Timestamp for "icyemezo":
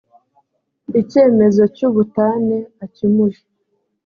1.01-1.63